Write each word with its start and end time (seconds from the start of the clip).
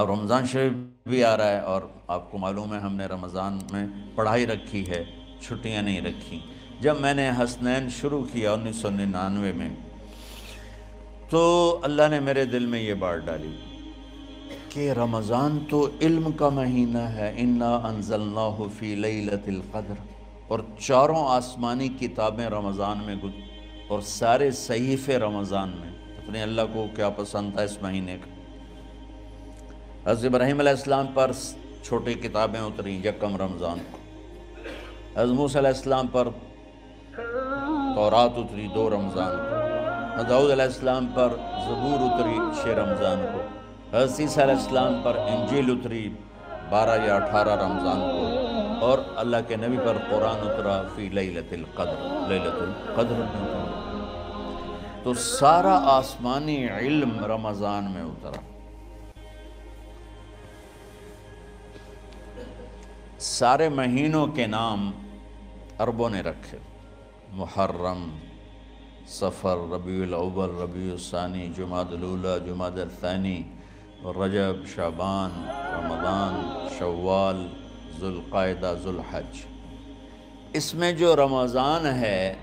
اب 0.00 0.10
رمضان 0.10 0.46
شریف 0.46 0.72
بھی 1.08 1.24
آ 1.24 1.36
رہا 1.36 1.48
ہے 1.48 1.60
اور 1.60 1.82
آپ 2.06 2.30
کو 2.30 2.38
معلوم 2.38 2.74
ہے 2.74 2.78
ہم 2.78 2.96
نے 2.96 3.06
رمضان 3.06 3.58
میں 3.72 3.86
پڑھائی 4.14 4.46
رکھی 4.46 4.88
ہے، 4.88 5.04
چھٹیاں 5.40 5.82
نہیں 5.82 6.00
رکھی۔ 6.00 6.40
جب 6.80 7.00
میں 7.00 7.14
نے 7.14 7.30
حسنین 7.30 7.88
شروع 7.88 8.24
کیا 8.32 8.52
انیس 8.52 8.76
سو 8.76 8.90
ننانوے 8.90 9.52
میں، 9.52 9.68
تو 11.28 11.78
اللہ 11.82 12.02
نے 12.10 12.20
میرے 12.20 12.44
دل 12.44 12.66
میں 12.66 12.82
یہ 12.82 12.94
بات 12.94 13.18
ڈالی 13.26 13.56
کہ 14.68 14.92
رمضان 14.92 15.58
تو 15.70 15.90
علم 16.00 16.32
کا 16.32 16.48
مہینہ 16.48 16.98
ہے، 16.98 17.34
انا 17.36 17.76
انزلناہ 17.76 18.60
فی 18.78 18.94
لیلت 18.94 19.48
القدر۔ 19.48 19.94
اور 20.48 20.60
چاروں 20.78 21.26
آسمانی 21.28 21.88
کتابیں 22.00 22.46
رمضان 22.46 22.98
میں 23.06 23.16
اور 23.88 24.00
سارے 24.00 24.50
صحیفے 24.50 25.16
رمضان 25.16 25.68
میں۔ 25.68 25.90
اپنے 26.18 26.42
اللہ 26.42 26.62
کو 26.72 26.86
کیا 26.96 27.08
پسند 27.08 27.52
تھا 27.52 27.62
اس 27.62 27.82
مہینے 27.82 28.16
کا۔ 28.20 28.39
حضرت 30.06 30.34
ابراہیم 30.34 30.60
علیہ 30.60 30.70
السلام 30.70 31.06
پر 31.14 31.30
چھوٹی 31.82 32.14
کتابیں 32.14 32.60
اتری، 32.60 32.96
یکم 32.96 33.36
رمضان 33.36 33.78
کو۔ 33.90 33.98
حضرت 35.16 35.34
موسیٰ 35.34 35.56
علیہ 35.56 35.68
السلام 35.68 36.06
پر 36.06 36.28
تورات 37.94 38.30
اتری، 38.36 38.68
دو 38.74 38.90
رمضان 38.90 39.36
کو۔ 39.36 39.56
حضرت 40.18 40.52
علیہ 40.52 40.64
السلام 40.64 41.06
پر 41.06 41.28
زبور 41.66 42.10
اتری، 42.10 42.62
چھ 42.62 42.68
رمضان 42.68 43.26
کو۔ 43.32 43.40
حضرت 43.96 44.20
عیسیٰ 44.20 44.42
علیہ 44.42 44.54
السلام 44.54 45.00
پر 45.04 45.16
انجیل 45.16 45.70
اتری، 45.70 46.14
بارہ 46.70 47.06
یا 47.06 47.14
اٹھارہ 47.14 47.62
رمضان 47.62 48.00
کو۔ 48.00 48.26
اور 48.86 48.98
اللہ 49.16 49.36
کے 49.48 49.56
نبی 49.56 49.76
پر 49.76 49.96
قرآن 50.10 50.50
اترا، 50.50 50.82
فی 50.94 51.08
لیلت 51.08 51.52
القدر 51.52 52.28
لیلت 52.28 52.62
القدر 52.62 53.14
میں 53.14 53.26
اترا۔ 53.26 53.66
تو 55.02 55.14
سارا 55.14 55.80
آسمانی 55.82 56.68
علم 56.68 57.24
رمضان 57.24 57.90
میں 57.90 58.02
اترا۔ 58.02 58.49
سارے 63.20 63.68
مہینوں 63.68 64.26
کے 64.26 64.46
نام 64.46 64.90
عربوں 65.78 66.10
نے 66.10 66.20
رکھے۔ 66.20 66.58
محرم 67.32 68.18
سفر 69.06 69.56
ربیع 69.72 70.02
الاول، 70.02 70.50
ربیع 70.62 70.92
الثانی 70.92 71.52
جماعت 71.56 71.86
الاولا 71.90 72.38
جماعت 72.38 72.72
الثانی، 72.72 73.42
رجب، 74.04 74.66
شعبان، 74.74 75.30
رمضان، 75.48 76.68
شوال 76.78 77.48
ذوالقائدہ 78.00 78.74
ذوالحج۔ 78.82 79.40
اس 80.52 80.74
میں 80.74 80.92
جو 80.92 81.16
رمضان 81.16 81.86
ہے، 81.86 82.34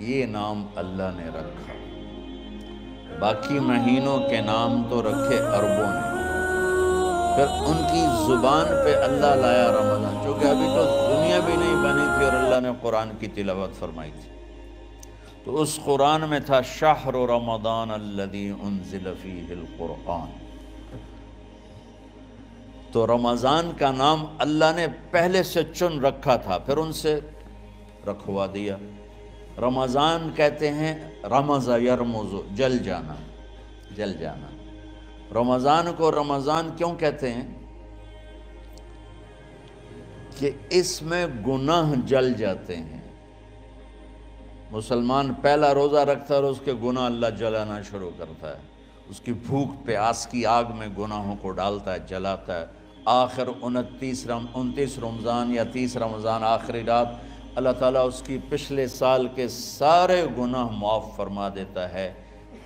یہ 0.00 0.26
نام 0.26 0.66
اللہ 0.76 1.10
نے 1.14 1.28
رکھا۔ 1.28 1.72
باقی 3.20 3.58
مہینوں 3.58 4.18
کے 4.28 4.40
نام 4.40 4.82
تو 4.90 5.02
رکھے 5.02 5.38
عربوں 5.38 5.92
نے۔ 5.94 6.09
پھر 7.36 7.46
ان 7.66 7.76
کی 7.92 8.00
زبان 8.26 8.66
پہ 8.84 8.96
اللہ 8.96 9.46
لایا 9.46 9.68
رمضان، 9.68 10.24
چونکہ 10.24 10.46
ابھی 10.46 10.66
تو 10.66 11.06
دنیا 11.10 11.38
بھی 11.38 11.56
نہیں 11.56 11.74
بنی 11.74 12.18
تھی 12.18 12.24
اور 12.24 12.32
اللہ 12.32 12.60
نے 12.60 12.68
قرآن 12.80 13.10
کی 13.18 13.26
تلاوت 13.26 13.78
فرمائی 13.78 14.10
تھی۔ 14.10 14.30
تو 15.44 15.62
اس 15.62 15.78
قرآن 15.84 16.20
میں 16.28 16.40
تھا، 16.40 16.60
شہر 16.60 17.14
رمضان 17.14 17.90
الذي 17.90 18.50
انزل 18.62 19.14
فیہ 19.22 19.46
القرآن۔ 19.50 20.30
تو 22.92 23.06
رمضان 23.06 23.72
کا 23.78 23.90
نام 23.90 24.24
اللہ 24.38 24.64
نے 24.76 24.86
پہلے 25.10 25.42
سے 25.42 25.62
چن 25.74 26.00
رکھا 26.00 26.36
تھا، 26.36 26.58
پھر 26.58 26.76
ان 26.76 26.92
سے 26.92 27.20
رکھوا 28.06 28.46
دیا۔ 28.54 28.76
رمضان 29.58 30.30
کہتے 30.34 30.72
ہیں، 30.72 31.10
رمض 31.24 31.68
یرمز، 31.68 32.56
جل 32.56 32.78
جانا 32.78 33.14
جل 33.96 34.12
جانا۔ 34.12 34.59
رمضان 35.34 35.86
کو 35.96 36.10
رمضان 36.10 36.70
کیوں 36.76 36.94
کہتے 36.94 37.32
ہیں؟ 37.32 37.48
کہ 40.38 40.50
اس 40.70 41.02
میں 41.02 41.26
گناہ 41.46 41.92
جل 42.06 42.32
جاتے 42.32 42.76
ہیں۔ 42.76 43.00
مسلمان 44.70 45.32
پہلا 45.34 45.74
روزہ 45.74 45.96
رکھتا 45.96 46.34
ہے 46.34 46.40
اور 46.40 46.50
اس 46.50 46.58
کے 46.64 46.72
گناہ 46.72 47.04
اللہ 47.04 47.26
جلانا 47.26 47.82
شروع 47.82 48.10
کرتا 48.18 48.48
ہے۔ 48.48 48.60
اس 49.08 49.20
کی 49.20 49.32
بھوک، 49.32 49.86
پیاس 49.86 50.26
کی 50.26 50.46
آگ 50.46 50.64
میں 50.78 50.88
گناہوں 50.98 51.36
کو 51.36 51.50
ڈالتا 51.50 51.94
ہے، 51.94 51.98
جلاتا 52.08 52.60
ہے۔ 52.60 52.66
آخر 53.04 53.48
انتیس 53.62 54.26
رم، 54.26 54.46
انتیس 54.54 54.98
رمضان 54.98 55.54
یا 55.54 55.64
تیس 55.72 55.96
رمضان 55.96 56.44
آخری 56.44 56.84
رات 56.84 57.08
اللہ 57.54 57.68
تعالیٰ 57.78 58.06
اس 58.06 58.22
کی 58.26 58.38
پچھلے 58.48 58.86
سال 58.86 59.28
کے 59.34 59.48
سارے 59.48 60.26
گناہ 60.38 60.66
معاف 60.66 61.06
فرما 61.16 61.48
دیتا 61.48 61.94
ہے۔ 61.94 62.12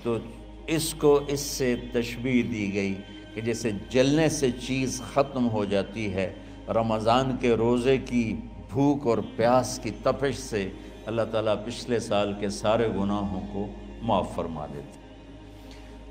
تو 0.03 0.19
اس 0.67 0.95
کو 0.99 1.19
اس 1.29 1.41
سے 1.41 1.75
تشبیح 1.93 2.43
دی 2.53 2.73
گئی 2.75 2.95
کہ 3.35 3.41
جیسے 3.41 3.71
جلنے 3.91 4.29
سے 4.29 4.51
چیز 4.67 5.01
ختم 5.13 5.49
ہو 5.51 5.65
جاتی 5.65 6.13
ہے، 6.15 6.33
رمضان 6.75 7.37
کے 7.41 7.55
روزے 7.57 7.97
کی 7.99 8.25
بھوک 8.71 9.07
اور 9.07 9.19
پیاس 9.37 9.79
کی 9.83 9.91
تپش 10.03 10.37
سے 10.39 10.69
اللہ 11.07 11.23
تعالیٰ 11.33 11.55
پچھلے 11.65 11.99
سال 12.01 12.33
کے 12.41 12.49
سارے 12.51 12.89
گناہوں 12.97 13.41
کو 13.53 13.67
معاف 14.03 14.35
فرما 14.35 14.67
دیتے 14.75 15.03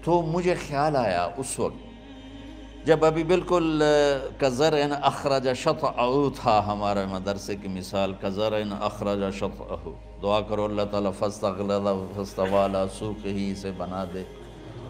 تو 0.03 0.22
مجھے 0.22 0.53
خیال 0.68 0.96
آیا 0.96 1.28
اس 1.38 1.58
وقت 1.59 1.91
جب 2.85 3.06
ابھی 3.06 3.24
بالکل 3.24 3.84
کذر 4.38 4.74
اخراج 5.02 5.47
شط 5.58 5.85
تھا 6.41 6.62
ہمارے 6.68 7.06
مدرسے 7.12 7.56
کی 7.56 7.68
مثال 7.68 8.14
کذر 8.22 8.53
اخراج 8.81 9.24
شط 9.40 9.62
دعا 10.22 10.40
کرو 10.41 10.64
اللہ 10.66 10.85
تعالیٰ 10.91 11.12
فسط 11.20 11.46
فسط 12.16 12.40
والا 12.52 12.85
سوکھ 13.00 13.25
ہی 13.25 13.52
اسے 13.52 13.72
بنا 13.78 14.03
دے۔ 14.14 14.24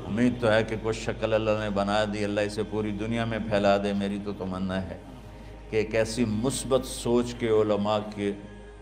امید 0.08 0.42
تو 0.42 0.52
ہے 0.52 0.64
کہ 0.64 0.76
کچھ 0.84 1.00
شکل 1.00 1.34
اللہ 1.34 1.52
نے 1.60 1.70
بنا 1.70 2.06
دی، 2.14 2.24
اللہ 2.24 2.42
اسے 2.42 2.64
پوری 2.70 2.92
دنیا 2.92 3.26
میں 3.26 3.40
پھیلا 3.40 3.78
دے۔ 3.78 3.94
میری 3.94 4.20
تو 4.26 4.34
تمنا 4.34 4.82
ہے 4.82 4.98
کہ 5.70 5.76
ایک 5.76 5.96
ایسی 5.96 6.26
مثبت 6.26 6.86
سوچ 6.86 7.34
کے 7.40 7.50
علماء 7.50 7.98
کے 8.16 8.32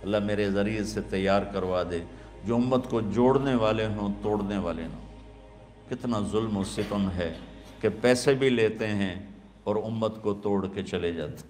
اللہ 0.04 0.18
میرے 0.18 0.52
ذریعے 0.52 0.84
سے 0.84 1.02
تیار 1.02 1.42
کروا 1.42 1.84
دے۔ 1.84 2.00
جو 2.46 2.56
امت 2.56 2.90
کو 2.90 3.02
جوڑنے 3.02 3.56
والے 3.56 3.86
ہوں، 3.86 4.14
توڑنے 4.22 4.58
والے 4.58 4.84
ہوں۔ 4.84 5.02
کتنا 5.90 6.20
ظلم 6.32 6.58
و 6.58 6.64
ستم 6.64 7.10
ہے 7.16 7.34
کہ 7.82 7.90
پیسے 8.02 8.34
بھی 8.34 8.50
لیتے 8.50 8.88
ہیں 8.88 9.16
اور 9.64 9.76
امت 9.76 10.22
کو 10.22 10.34
توڑ 10.34 10.68
کے 10.68 10.84
چلے 10.84 11.12
جاتے 11.12 11.48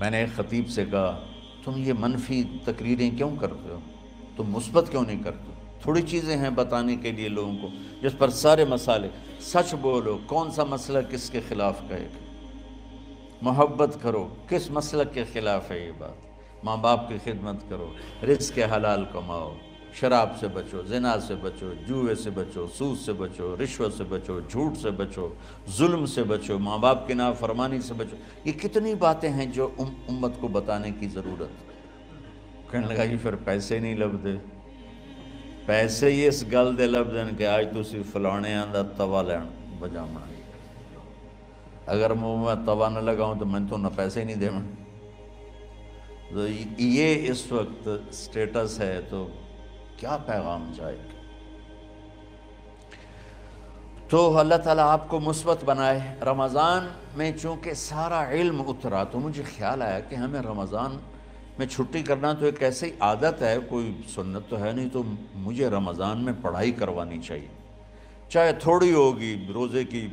میں 0.00 0.10
نے 0.10 0.18
ایک 0.18 0.36
خطیب 0.36 0.68
سے 0.68 0.84
کہا، 0.84 1.24
تم 1.64 1.72
یہ 1.76 1.92
منفی 1.98 2.44
تقریریں 2.64 3.10
کیوں 3.16 3.36
کرتے 3.36 3.68
ہو؟ 3.68 3.80
تم 4.42 4.50
مثبت 4.50 4.90
کیوں 4.90 5.04
نہیں 5.06 5.22
کرتے؟ 5.22 5.52
تھوڑی 5.82 6.02
چیزیں 6.02 6.36
ہیں 6.36 6.50
بتانے 6.50 6.96
کے 6.96 7.12
لیے 7.12 7.28
لوگوں 7.28 7.56
کو، 7.62 7.68
جس 8.02 8.12
پر 8.18 8.30
سارے 8.30 8.64
مسالے، 8.64 9.08
سچ 9.40 9.74
بولو، 9.74 10.18
کون 10.26 10.50
سا 10.50 10.64
مسئلہ 10.64 10.98
کس 11.10 11.30
کے 11.30 11.40
خلاف 11.48 11.80
کہے 11.88 12.08
گا 12.14 12.46
محبت 13.42 13.96
کرو، 14.02 14.28
کس 14.48 14.70
مسلک 14.70 15.14
کے 15.14 15.24
خلاف 15.32 15.70
ہے 15.70 15.86
یہ 15.86 15.92
بات؟ 15.98 16.64
ماں 16.64 16.76
باپ 16.76 17.08
کی 17.08 17.14
خدمت 17.24 17.56
کرو، 17.68 17.92
رزق 18.22 18.54
کے 18.54 18.64
حلال 18.64 19.04
کماؤ، 19.12 19.54
شراب 19.94 20.28
سے 20.40 20.48
بچو، 20.48 20.82
زنا 20.82 21.20
سے 21.20 21.34
بچو، 21.34 21.72
جوئے 21.88 22.14
سے 22.14 22.30
بچو 22.30 22.66
سود 22.78 22.98
سے 22.98 23.12
بچو، 23.12 23.56
رشوت 23.64 23.94
سے 23.94 24.04
بچو، 24.08 24.40
جھوٹ 24.50 24.78
سے 24.82 24.90
بچو، 24.90 25.28
ظلم 25.70 26.06
سے 26.06 26.22
بچو، 26.22 26.58
ماں 26.58 26.78
باپ 26.78 27.08
کی 27.08 27.14
نافرمانی 27.14 27.80
سے 27.80 27.94
بچو۔ 27.94 28.16
یہ 28.44 28.52
کتنی 28.52 28.94
باتیں 28.94 29.30
ہیں 29.30 29.46
جو 29.46 29.68
امت 30.08 30.32
کو 30.40 30.48
بتانے 30.48 30.90
کی 31.00 31.08
ضرورت 31.08 31.50
ہے۔ 31.60 31.69
کہنے 32.70 32.86
لگا 32.86 33.02
یہ 33.02 33.16
پھر 33.22 33.34
پیسے 33.44 33.78
نہیں 33.78 33.94
لب 33.94 34.26
پیسے 35.66 36.10
ہی 36.10 36.26
اس 36.28 36.44
گل 36.52 36.76
دے 36.78 36.86
لب 36.86 37.12
دین 37.14 37.34
کہ 37.36 37.46
آج 37.46 37.66
تو 37.74 37.82
فلانے 38.12 38.54
آندہ 38.54 38.82
توا 38.96 39.22
لین 39.22 39.48
بجامنا 39.78 40.26
اگر 41.86 42.12
میں 42.14 42.54
توا 42.66 42.88
نہ 42.88 42.98
لگاؤں 42.98 43.38
تو 43.38 43.44
میں 43.44 43.60
تو 43.70 43.76
نہ 43.76 43.88
پیسے 43.96 44.24
نہیں 44.24 44.36
دے 44.36 44.48
تو 46.30 46.46
یہ 46.78 47.30
اس 47.30 47.50
وقت 47.52 47.88
سٹیٹس 48.14 48.80
ہے 48.80 49.00
تو 49.10 49.26
کیا 49.96 50.16
پیغام 50.26 50.70
جائے 50.76 50.96
گا 50.96 51.18
تو 54.08 54.38
اللہ 54.38 54.54
تعالیٰ 54.54 54.84
آپ 54.84 55.08
کو 55.08 55.20
مثبت 55.20 55.64
بنائے 55.64 55.98
رمضان 56.22 56.86
میں 57.16 57.30
چونکہ 57.32 57.74
سارا 57.74 58.24
علم 58.30 58.62
اترا 58.68 59.02
تو 59.04 59.20
مجھے 59.20 59.42
خیال 59.56 59.82
آیا 59.82 60.00
کہ 60.00 60.14
ہمیں 60.14 60.40
رمضان 60.42 60.96
میں 61.60 61.68
چھٹی 61.68 62.02
کرنا 62.02 62.32
تو 62.32 62.44
ایک 62.44 62.62
ایسی 62.62 62.90
عادت 63.00 63.42
ہے، 63.42 63.56
کوئی 63.68 63.92
سنت 64.14 64.50
تو 64.50 64.64
ہے 64.64 64.72
نہیں 64.72 64.88
تو 64.92 65.02
مجھے 65.34 65.68
رمضان 65.68 66.24
میں 66.24 66.32
پڑھائی 66.42 66.72
کروانی 66.72 67.18
چاہیے۔ 67.18 67.48
چاہے 68.28 68.52
تھوڑی 68.52 68.92
ہوگی، 68.92 69.46
روزے 69.54 69.84
کی 69.84 70.08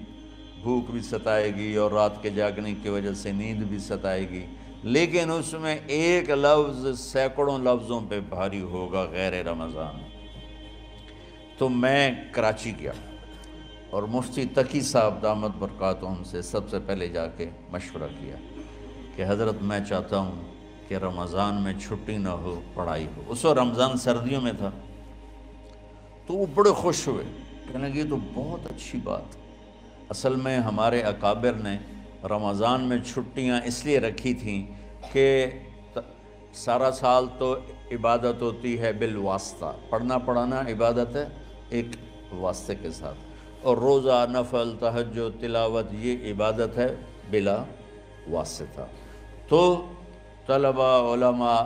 بھوک 0.63 0.91
بھی 0.91 0.99
ستائے 0.99 1.55
گی 1.55 1.75
اور 1.75 1.91
رات 1.91 2.23
کے 2.23 2.29
جاگنے 2.29 2.73
کی 2.83 2.89
وجہ 2.89 3.13
سے 3.13 3.31
نیند 3.31 3.63
بھی 3.63 3.79
ستائے 3.79 4.29
گی۔ 4.29 4.45
لیکن 4.83 5.31
اس 5.31 5.53
میں 5.53 5.77
ایک 5.87 6.29
لفظ 6.29 6.99
سینکڑوں 6.99 7.59
لفظوں 7.59 8.01
پہ 8.09 8.19
بھاری 8.19 8.61
ہوگا 8.61 9.03
غیر 9.11 9.45
رمضان۔ 9.45 9.95
تو 11.57 11.69
میں 11.69 12.11
کراچی 12.31 12.73
گیا 12.79 12.91
اور 13.89 14.03
مفتی 14.03 14.45
تقی 14.45 14.81
صاحب 14.81 15.21
دامت 15.21 15.51
برکاتہم 15.59 16.23
سے 16.23 16.41
سب 16.41 16.69
سے 16.69 16.77
پہلے 16.85 17.07
جا 17.07 17.27
کے 17.27 17.49
مشورہ 17.71 18.07
کیا 18.19 18.35
کہ 19.15 19.23
حضرت 19.27 19.55
میں 19.61 19.79
چاہتا 19.89 20.17
ہوں 20.17 20.56
کہ 20.87 20.95
رمضان 20.95 21.61
میں 21.61 21.73
چھٹی 21.79 22.17
نہ 22.17 22.29
ہو، 22.29 22.61
پڑھائی 22.73 23.07
ہو۔ 23.17 23.23
اس 23.27 23.45
وقت 23.45 23.59
رمضان 23.59 23.97
سردیوں 23.97 24.41
میں 24.41 24.51
تھا۔ 24.57 24.71
تو 26.27 26.33
وہ 26.33 26.45
بڑے 26.55 26.69
خوش 26.69 27.07
ہوئے۔ 27.07 27.23
کہنے 27.71 27.89
لگے، 27.89 27.99
یہ 27.99 28.09
تو 28.09 28.15
بہت 28.33 28.65
اچھی 28.65 28.99
بات۔ 29.03 29.21
اصل 30.09 30.35
میں 30.35 30.57
ہمارے 30.57 31.01
اکابر 31.01 31.51
نے 31.51 31.77
رمضان 32.23 32.81
میں 32.81 32.97
چھٹیاں 33.05 33.61
اس 33.65 33.85
لیے 33.85 33.99
رکھی 33.99 34.33
تھیں 34.33 34.65
کہ 35.13 35.47
سارا 36.53 36.91
سال 36.91 37.25
تو 37.37 37.55
عبادت 37.91 38.41
ہوتی 38.41 38.79
ہے 38.79 38.93
بالواسطہ۔ 38.93 39.75
پڑھنا 39.89 40.17
پڑھانا 40.17 40.59
عبادت 40.59 41.15
ہے 41.15 41.27
ایک 41.69 41.87
واسطے 42.31 42.75
کے 42.75 42.91
ساتھ۔ 42.91 43.17
اور 43.61 43.77
روزہ، 43.77 44.25
نفل، 44.29 44.75
تہجد، 44.79 45.41
تلاوت، 45.41 45.85
یہ 45.91 46.31
عبادت 46.31 46.77
ہے 46.77 46.95
بلا 47.31 47.63
واسطہ۔ 48.29 48.81
تو 49.47 49.85
طلبہ، 50.47 51.13
علماء 51.13 51.63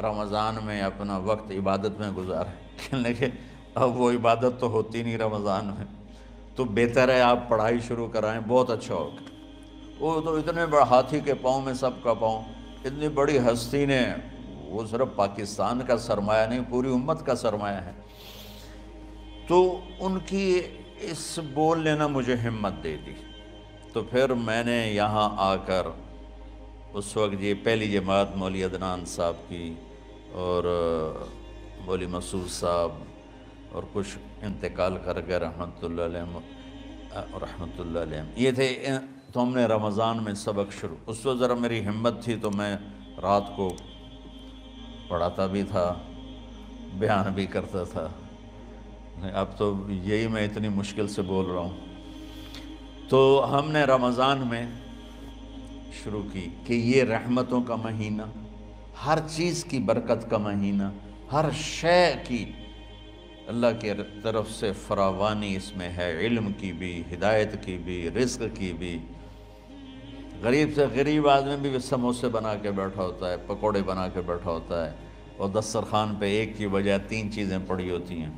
رمضان 0.00 0.56
میں 0.64 0.82
اپنا 0.82 1.18
وقت 1.18 1.50
عبادت 1.50 2.00
میں 2.00 2.10
گزار 2.10 2.44
کہنے 2.76 3.14
کہ 3.14 3.26
اب 3.74 4.00
وہ 4.00 4.10
عبادت 4.10 4.60
تو 4.60 4.68
ہوتی 4.68 5.02
نہیں 5.02 5.18
رمضان 5.18 5.66
میں۔ 5.66 5.84
تو 6.56 6.64
بہتر 6.64 7.08
ہے 7.08 7.20
آپ 7.20 7.48
پڑھائی 7.48 7.80
شروع 7.80 8.08
کرائیں، 8.08 8.40
بہت 8.48 8.70
اچھا 8.70 8.94
ہوگا۔ 8.94 9.34
وہ 9.98 10.20
تو 10.20 10.36
اتنے 10.36 10.66
بڑا 10.66 10.84
ہاتھی 10.84 11.20
کے 11.20 11.34
پاؤں 11.34 11.62
میں 11.62 11.74
سب 11.74 11.90
کا 12.02 12.14
پاؤں۔ 12.14 12.42
اتنی 12.84 13.08
بڑی 13.08 13.38
ہستی 13.38 13.86
نے، 13.86 14.06
وہ 14.64 14.86
صرف 14.90 15.08
پاکستان 15.16 15.80
کا 15.86 15.98
سرمایہ 15.98 16.46
نہیں، 16.46 16.60
پوری 16.70 16.92
امت 16.92 17.26
کا 17.26 17.34
سرمایہ 17.34 17.76
ہے۔ 17.76 17.92
تو 19.48 19.80
ان 19.98 20.18
کی 20.26 20.60
اس 21.00 21.38
بول 21.54 21.80
لینا 21.84 22.06
مجھے 22.06 22.34
ہمت 22.34 22.72
دے 22.84 22.96
دی۔ 23.06 23.14
تو 23.92 24.02
پھر 24.02 24.34
میں 24.34 24.64
نے 24.64 24.92
یہاں 24.92 25.30
آ 25.36 25.56
کر 25.56 25.86
اس 26.94 27.16
وقت 27.16 27.42
یہ 27.42 27.54
پہلی 27.62 27.90
جماعت 27.92 28.36
مولی 28.36 28.64
عدنان 28.64 29.04
صاحب 29.06 29.34
کی 29.48 29.74
اور 30.32 30.64
مولی 31.86 32.06
مسعود 32.06 32.50
صاحب 32.50 32.90
اور 33.72 33.82
کچھ 33.92 34.18
انتقال 34.42 34.96
کر 35.04 35.26
گئے 35.26 35.38
رحمۃ 35.38 35.82
اللہ 35.82 36.02
علیہ 36.02 36.38
رحمۃ 37.42 37.80
اللہ 37.80 37.98
علیہ 37.98 38.22
یہ 38.36 38.50
تھے 38.50 38.88
تو 39.32 39.42
ہم 39.42 39.54
نے 39.54 39.64
رمضان 39.64 40.22
میں 40.22 40.34
سبق 40.34 40.72
شروع۔ 40.80 40.96
اس 41.06 41.26
وقت 41.26 41.38
ذرا 41.38 41.54
میری 41.54 41.86
ہمت 41.86 42.22
تھی 42.24 42.36
تو 42.42 42.50
میں 42.50 42.76
رات 43.22 43.50
کو 43.56 43.74
پڑھاتا 45.08 45.46
بھی 45.46 45.62
تھا، 45.62 45.94
بیان 46.98 47.32
بھی 47.32 47.46
کرتا 47.46 47.84
تھا۔ 47.84 48.08
اب 49.34 49.58
تو 49.58 49.74
یہی 49.88 50.26
میں 50.26 50.44
اتنی 50.44 50.68
مشکل 50.68 51.08
سے 51.08 51.22
بول 51.22 51.46
رہا 51.46 51.60
ہوں۔ 51.60 51.76
تو 53.08 53.46
ہم 53.52 53.70
نے 53.70 53.84
رمضان 53.84 54.46
میں 54.48 54.66
شروع 56.02 56.22
کی 56.32 56.46
کہ 56.66 56.72
یہ 56.72 57.02
رحمتوں 57.04 57.60
کا 57.62 57.76
مہینہ، 57.76 58.22
ہر 59.06 59.18
چیز 59.28 59.64
کی 59.64 59.78
برکت 59.86 60.28
کا 60.30 60.38
مہینہ، 60.38 60.90
ہر 61.32 61.50
شے 61.54 62.12
کی 62.26 62.44
اللہ 63.48 63.80
کی 63.80 63.90
طرف 64.22 64.50
سے 64.50 64.70
فراوانی 64.86 65.54
اس 65.56 65.70
میں 65.76 65.88
ہے، 65.96 66.10
علم 66.26 66.52
کی 66.58 66.72
بھی، 66.72 66.92
ہدایت 67.12 67.54
کی 67.64 67.76
بھی، 67.84 68.08
رزق 68.10 68.42
کی 68.54 68.72
بھی۔ 68.78 68.96
غریب 70.42 70.70
سے 70.74 70.86
غریب 70.94 71.28
آدمی 71.28 71.68
بھی 71.68 71.78
سموسے 71.78 72.28
بنا 72.28 72.54
کے 72.62 72.70
بیٹھا 72.70 73.02
ہوتا 73.02 73.30
ہے، 73.30 73.36
پکوڑے 73.46 73.82
بنا 73.82 74.06
کے 74.08 74.20
بیٹھا 74.26 74.50
ہوتا 74.50 74.84
ہے، 74.86 74.92
اور 75.36 75.48
دسترخوان 75.50 76.14
پہ 76.14 76.26
ایک 76.38 76.56
کی 76.58 76.66
بجائے 76.68 76.98
تین 77.08 77.32
چیزیں 77.32 77.58
پڑی 77.66 77.90
ہوتی 77.90 78.20
ہیں۔ 78.20 78.32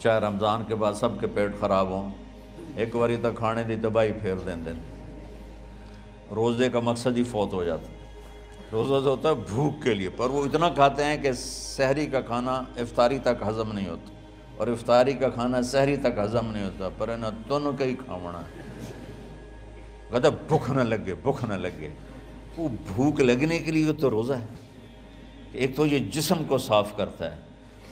چاہے 0.00 0.18
رمضان 0.20 0.62
کے 0.68 0.74
بعد 0.74 0.94
سب 0.94 1.20
کے 1.20 1.26
پیٹ 1.26 1.58
خراب 1.60 1.88
ہوں 1.90 2.10
ایک 2.74 2.96
واری 2.96 3.16
تک 3.16 3.36
کھانے 3.36 3.62
دی 3.62 3.76
تباہی 3.82 4.12
پھیر 4.12 4.34
دیں 4.34 4.56
دیں 4.56 4.72
روزے 6.34 6.70
کا 6.70 6.80
مقصد 6.80 7.16
ہی 7.16 7.22
فوت 7.22 7.52
ہو 7.52 7.64
جاتا 7.64 7.86
روزہ 8.72 9.04
تو 9.04 9.10
ہوتا 9.10 9.28
ہے 9.28 9.34
بھوک 9.34 9.82
کے 9.82 9.94
لیے، 9.94 10.08
پر 10.08 10.30
وہ 10.30 10.44
اتنا 10.44 10.68
کھاتے 10.68 11.04
ہیں 11.04 11.16
کہ 11.16 11.32
سحری 11.32 12.06
کا 12.06 12.20
کھانا 12.20 12.52
افطاری 12.52 13.18
تک 13.18 13.42
ہضم 13.48 13.72
نہیں 13.72 13.88
ہوتا۔ 13.88 14.12
اور 14.56 14.66
افطاری 14.66 15.12
کا 15.12 15.28
کھانا 15.28 15.62
سحری 15.62 15.96
تک 15.96 16.18
ہضم 16.24 16.52
نہیں 16.52 16.64
ہوتا، 16.64 16.88
پر 16.98 17.16
نہ 17.16 17.26
دونوں 17.48 17.72
کا 17.78 17.84
ہی 17.84 17.94
کھاونا۔ 17.94 18.38
ہے 18.38 18.62
کہتا 20.10 20.28
بھوک 20.28 20.70
نہ 20.70 20.80
لگے، 20.80 21.14
بھوک 21.14 21.44
نہ 21.48 21.54
لگے۔ 21.54 21.88
وہ 22.56 22.68
بھوک 22.68 23.20
لگنے 23.20 23.58
کے 23.58 23.70
لیے 23.70 23.92
تو 23.92 24.10
روزہ 24.10 24.32
ہے۔ 24.32 24.46
ایک 25.52 25.76
تو 25.76 25.86
یہ 25.86 25.98
جسم 25.98 26.44
کو 26.44 26.58
صاف 26.58 26.96
کرتا 26.96 27.36
ہے۔ 27.36 27.40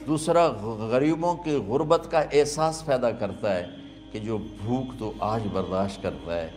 دوسرا، 0.07 0.47
غریبوں 0.91 1.35
کی 1.35 1.51
غربت 1.51 2.11
کا 2.11 2.19
احساس 2.19 2.85
پیدا 2.85 3.11
کرتا 3.11 3.55
ہے۔ 3.55 3.67
کہ 4.15 4.19
جو 4.19 4.37
بھوک 4.37 4.99
تو 4.99 5.11
آج 5.19 5.47
برداشت 5.51 6.03
کرتا 6.03 6.35
ہے، 6.35 6.49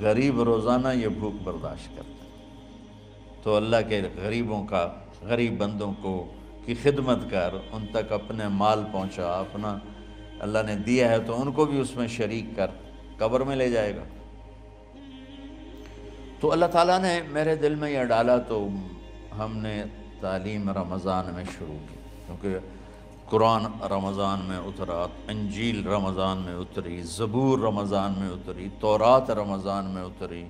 غریب 0.00 0.40
روزانہ 0.42 0.88
یہ 0.94 1.08
بھوک 1.08 1.34
برداشت 1.44 1.96
کرتا 1.96 2.24
ہے۔ 2.24 2.28
تو 3.42 3.56
اللہ 3.56 3.76
کے 3.88 4.00
غریبوں 4.16 4.66
کا، 4.66 4.94
غریب 5.22 5.58
بندوں 5.58 5.92
کو 6.02 6.12
کی 6.66 6.74
خدمت 6.82 7.18
کر، 7.30 7.54
ان 7.72 7.86
تک 7.92 8.12
اپنے 8.12 8.48
مال 8.48 8.84
پہنچا، 8.92 9.32
اپنا 9.32 9.78
اللہ 10.40 10.58
نے 10.66 10.74
دیا 10.76 11.10
ہے 11.10 11.18
تو 11.18 11.40
ان 11.42 11.52
کو 11.52 11.64
بھی 11.64 11.80
اس 11.80 11.96
میں 11.96 12.08
شریک 12.08 12.56
کر، 12.56 12.66
قبر 13.18 13.40
میں 13.40 13.56
لے 13.56 13.70
جائے 13.70 13.96
گا۔ 13.96 14.04
تو 16.40 16.52
اللہ 16.52 16.66
تعالیٰ 16.66 17.00
نے 17.00 17.20
میرے 17.30 17.56
دل 17.56 17.74
میں 17.74 17.90
یہ 17.90 18.04
ڈالا 18.04 18.36
تو 18.38 18.66
ہم 19.38 19.56
نے 19.56 19.82
تعلیم 20.20 20.70
رمضان 20.70 21.34
میں 21.34 21.44
شروع 21.58 21.78
کی، 21.88 21.96
کیونکہ 22.26 22.58
قرآن 23.30 23.64
رمضان 23.82 24.40
میں 24.44 24.58
اترا 24.58 25.06
انجیل 25.28 25.88
رمضان 25.88 26.38
میں 26.38 26.54
اتری، 26.54 27.02
زبور 27.02 27.58
رمضان 27.58 28.14
میں 28.18 28.28
اتری، 28.28 28.68
تورات 28.80 29.30
رمضان 29.30 29.84
میں 29.84 30.02
اتری۔ 30.02 30.44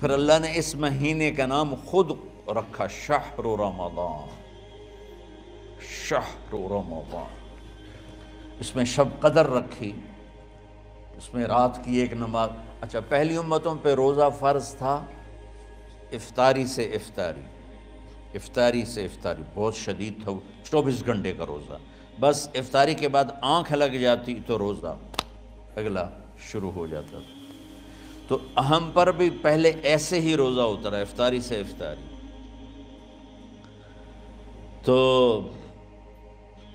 پھر 0.00 0.10
اللہ 0.10 0.32
نے 0.40 0.52
اس 0.54 0.74
مہینے 0.74 1.30
کا 1.30 1.46
نام 1.46 1.74
خود 1.84 2.10
رکھا، 2.48 2.86
شہر 2.86 3.38
رمضان۔ 3.38 4.28
شہر 6.08 6.54
رمضان۔ 6.54 7.34
اس 8.60 8.76
میں 8.76 8.84
شب 8.84 9.04
قدر 9.20 9.50
رکھی، 9.50 9.92
اس 11.16 11.34
میں 11.34 11.44
رات 11.44 11.84
کی 11.84 11.96
ایک 11.96 12.12
نماز۔ 12.12 12.50
اچھا 12.80 13.00
پہلی 13.00 13.36
امتوں 13.36 13.74
پہ 13.82 13.94
روزہ 13.94 14.30
فرض 14.38 14.74
تھا، 14.74 15.04
افطاری 16.12 16.66
سے 16.66 16.84
افطاری۔ 16.84 17.42
افطاری 18.34 18.84
سے 18.84 19.04
افطاری، 19.04 19.42
بہت 19.54 19.76
شدید 19.76 20.24
تھا۔ 20.24 20.32
چوبیس 20.62 21.06
گھنٹے 21.06 21.32
کا 21.32 21.46
روزہ۔ 21.46 21.74
بس 22.20 22.48
افطاری 22.54 22.94
کے 22.94 23.08
بعد 23.08 23.24
آنکھ 23.42 23.72
لگ 23.72 23.96
جاتی 24.00 24.38
تو 24.46 24.58
روزہ 24.58 24.96
اگلا 25.76 26.08
شروع 26.50 26.70
ہو 26.70 26.86
جاتا 26.86 27.18
تھا۔ 27.18 27.42
تو 28.28 28.38
ہم 28.60 28.90
پر 28.94 29.12
بھی 29.12 29.30
پہلے 29.30 29.72
ایسے 29.82 30.20
ہی 30.20 30.36
روزہ 30.36 30.60
اترا، 30.60 30.96
افطاری 30.96 31.40
سے 31.40 31.60
افطاری۔ 31.60 32.14
تو 34.84 35.48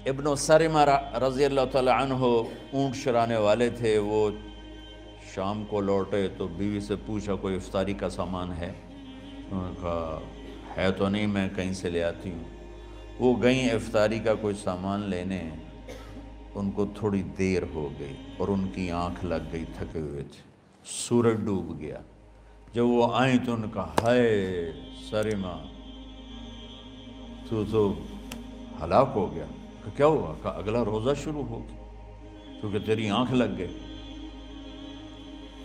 ابن 0.06 0.36
سرمہ 0.36 0.80
رضی 1.18 1.46
اللہ 1.46 1.62
تعالی 1.72 1.92
عنہ 1.92 2.24
اونٹ 2.74 2.96
شرانے 2.96 3.38
والے 3.38 3.70
تھے، 3.70 3.98
وہ 3.98 4.30
شام 5.36 5.66
کو 5.66 5.82
لوٹے 5.82 6.28
تو 6.38 6.48
بیوی 6.48 6.80
سے 6.80 6.96
پوچھا، 7.06 7.36
کوئی 7.36 7.56
افطاری 7.56 7.94
کا 7.94 8.10
سامان 8.10 8.52
ہے؟ 8.52 8.74
انہوں 9.52 9.70
نے 9.70 9.76
کہا، 9.82 10.20
ہے 10.78 10.92
تو 10.92 11.10
نہیں، 11.10 11.28
میں 11.28 11.50
کہیں 11.56 11.74
سے 11.74 11.90
لے 11.90 12.04
آتی 12.04 12.32
ہوں۔ 12.32 12.57
وہ 13.20 13.42
گئیں، 13.42 13.70
افطاری 13.70 14.20
کا 14.20 14.36
کوئی 14.36 14.56
سامان 14.56 15.00
لینے، 15.00 15.50
ان 16.56 16.72
کو 16.72 16.86
تھوڑی 16.86 17.24
دیر 17.24 17.64
ہو 17.74 17.90
گئی 18.00 18.14
اور 18.38 18.48
ان 18.48 18.68
کی 18.68 18.92
آنکھ 18.92 19.26
لگ 19.26 19.36
گئی 19.54 19.66
تھکے 19.74 20.00
ہوئے 20.00 20.24
تھے۔ 20.24 20.42
سورج 20.86 21.38
ڈوب 21.46 21.80
گیا۔ 21.80 22.02
جب 22.74 22.86
وہ 22.86 23.08
آئیں 23.14 23.38
تو 23.46 23.54
ان 23.54 23.64
کا 23.74 23.88
ہائے 24.04 24.72
سرما 25.10 25.66
تو 27.50 27.64
تو 27.72 27.94
ہلاک 28.84 29.10
ہو 29.16 29.36
گیا۔ 29.36 29.46
کہ 29.86 29.98
کیا 29.98 30.06
ہوا؟ 30.06 30.34
کہ 30.44 30.48
اگلا 30.48 30.86
روزہ 30.86 31.10
شروع 31.24 31.44
ہو 31.44 31.60
گیا۔ 31.60 31.84
کیونکہ 32.60 32.80
تیری 32.80 33.10
آنکھ 33.10 33.34
لگ 33.34 33.58
گئی۔ 33.58 33.78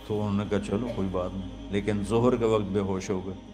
تو 0.07 0.21
انہوں 0.21 0.37
نے 0.37 0.43
کہا، 0.49 0.59
چلو 0.59 0.87
کوئی 0.95 1.07
بات 1.11 1.29
نہیں۔ 1.33 1.71
لیکن 1.71 2.03
ظہر 2.09 2.35
کے 2.35 2.45
وقت 2.45 2.71
بے 2.71 2.79
ہوش 2.79 3.09
ہو 3.09 3.25
گئے۔ 3.25 3.52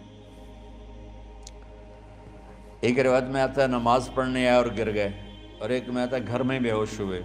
ایک 2.80 2.98
روایت 2.98 3.24
میں 3.24 3.40
آتا 3.40 3.62
ہے، 3.62 3.66
نماز 3.66 4.08
پڑھنے 4.14 4.48
آئے 4.48 4.56
اور 4.56 4.66
گر 4.78 4.94
گئے۔ 4.94 5.10
اور 5.58 5.70
ایک 5.70 5.88
میں 5.88 6.02
آتا 6.02 6.16
ہے، 6.16 6.20
گھر 6.26 6.42
میں 6.42 6.60
بے 6.60 6.70
ہوش 6.70 7.00
ہوئے۔ 7.00 7.22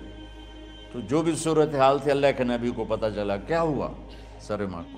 تو 0.92 1.00
جو 1.00 1.22
بھی 1.22 1.36
صورتحال 1.36 2.00
تھی، 2.00 2.12
اللہ 2.12 2.28
کے 2.38 2.44
نبی 2.44 2.72
کو 2.72 2.86
پتہ 2.86 3.06
چلا۔ 3.16 3.38
کیا 3.38 3.62
ہوا؟ 3.62 3.88
سرما 4.40 4.82
کو۔ 4.82 4.98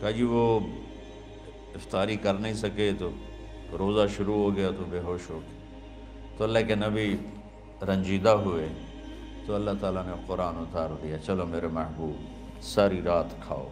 کہا 0.00 0.10
جی 0.10 0.22
وہ 0.22 0.60
افطاری 1.74 2.16
کر 2.16 2.34
نہیں 2.34 2.52
سکے 2.52 2.92
تو 2.98 3.10
روزہ 3.78 4.06
شروع 4.16 4.34
ہو 4.34 4.56
گیا 4.56 4.70
تو 4.78 4.84
بے 4.90 4.98
ہوش 4.98 5.30
ہو 5.30 5.40
گیا 5.42 5.58
تو 6.36 6.44
اللہ 6.44 6.58
کے 6.68 6.74
نبی 6.74 7.16
رنجیدہ 7.82 8.28
ہوئے۔ 8.28 8.68
تو 9.46 9.54
اللہ 9.54 9.70
تعالیٰ 9.80 10.06
نے 10.06 10.12
قرآن 10.26 10.54
اتار 10.56 10.88
دیا۔ 11.02 11.18
چلو 11.18 11.46
میرے 11.46 11.66
محبوب، 11.66 12.22
ساری 12.62 13.02
رات 13.04 13.26
کھاؤ۔ 13.46 13.68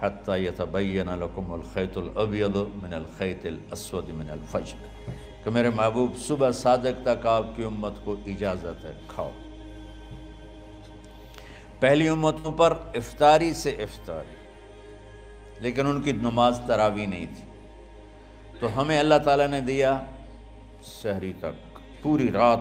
حتی 0.00 0.46
یتبین 0.46 1.06
لکم 1.06 1.52
الخیط 1.52 1.98
الابید 1.98 2.56
من 2.56 2.94
الخیط 2.94 3.46
الاسود 3.46 4.08
من 4.08 4.30
الفجر۔ 4.30 5.10
کہ 5.44 5.50
میرے 5.50 5.70
محبوب 5.70 6.16
صبح 6.16 6.50
صادق 6.50 7.06
تک 7.06 7.26
آپ 7.26 7.46
کی 7.56 7.64
امت 7.64 7.92
کو 8.04 8.16
اجازت 8.26 8.84
ہے، 8.84 8.92
کھاؤ۔ 9.08 9.30
پہلی 11.80 12.08
امتوں 12.08 12.52
پر 12.52 12.72
افطاری 12.94 13.54
سے 13.54 13.70
افطاری، 13.70 14.34
لیکن 15.60 15.86
ان 15.86 16.02
کی 16.02 16.12
نماز 16.12 16.60
تراوی 16.66 17.06
نہیں 17.06 17.26
تھی۔ 17.26 17.68
تو 18.60 18.80
ہمیں 18.80 19.00
اللہ 19.00 19.14
تعالیٰ 19.24 19.48
نے 19.48 19.60
دیا 19.60 20.00
سحری 20.84 21.32
تک، 21.40 21.78
پوری 22.02 22.32
رات۔ 22.32 22.58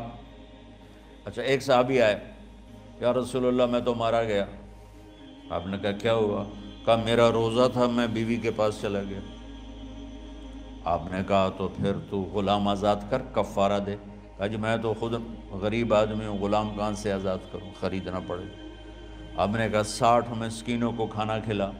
اچھا 1.26 1.42
ایک 1.42 1.64
صحابی 1.64 2.02
آئے، 2.02 2.20
یا 3.00 3.14
رسول 3.14 3.48
اللہ، 3.48 3.66
میں 3.66 3.80
تو 3.80 3.96
مارا 3.96 4.24
گیا۔ 4.24 4.46
آپ 5.50 5.68
نے 5.68 5.78
کہا، 5.78 5.92
کیا 5.92 6.14
ہوا؟ 6.14 6.44
کہا، 6.86 6.96
میرا 6.96 7.32
روزہ 7.32 7.70
تھا، 7.74 7.86
میں 7.86 8.08
بیوی 8.08 8.36
کے 8.36 8.52
پاس 8.52 8.82
چلا 8.82 9.04
گیا۔ 9.10 9.20
آپ 10.86 11.02
نے 11.12 11.18
کہا 11.28 11.50
تو 11.58 11.68
پھر 11.68 11.92
تو 12.10 12.22
غلام 12.22 12.68
آزاد 12.68 12.96
کر، 13.10 13.22
کفارہ 13.34 13.80
دے۔ 13.80 13.96
کہا 14.38 14.48
جی 14.48 14.58
میں 14.58 14.78
تو 14.78 14.94
خود 15.00 15.14
غریب 15.52 15.94
آدمی 15.94 16.26
ہوں، 16.26 16.38
غلام 16.38 16.70
کہاں 16.78 16.92
سے 16.92 17.12
آزاد 17.12 17.38
کروں؟ 17.52 17.70
خریدنا 17.80 18.20
پڑے۔ 18.28 18.42
آپ 19.38 19.50
نے 19.54 19.70
کہا 19.70 19.84
ساٹھ 19.84 20.30
مسکینوں 20.30 20.92
کو 20.98 21.08
کھانا 21.08 21.40
کھلا۔ 21.40 21.72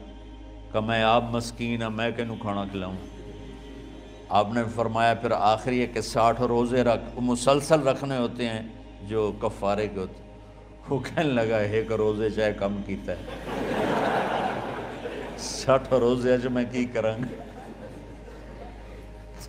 کہ 0.72 0.80
میں 0.80 1.02
آپ 1.02 1.24
مسکین 1.30 1.82
ہاں، 1.82 1.90
میں 1.90 2.10
کہنوں 2.10 2.36
کھانا 2.40 2.64
کھلاؤں؟ 2.70 2.94
آپ 4.28 4.46
نے 4.54 4.62
فرمایا 4.74 5.14
پھر 5.14 5.30
آخری 5.30 5.80
ہے 5.80 5.86
کہ 5.86 6.00
ساٹھ 6.00 6.40
روزے 6.40 6.84
رکھ، 6.84 7.02
مسلسل 7.16 7.88
رکھنے 7.88 8.16
ہوتے 8.16 8.48
ہیں 8.48 8.62
جو 9.02 9.32
کفارے 9.40 9.88
کے 9.88 10.00
ہوتے 10.00 10.22
ہیں۔ 10.22 10.32
وہ 10.88 10.98
کہنے 10.98 11.28
لگا، 11.28 11.56
ایک 11.56 11.92
روزے 11.92 12.30
چاہے 12.30 12.52
کم 12.52 12.76
کیتا 12.86 13.12
ہے۔ 13.12 13.50
ساٹھ 15.38 15.94
روزے 15.94 16.34
اچھ 16.34 16.46
میں 16.46 16.64
کی 16.72 16.84
کرنگ 16.84 17.24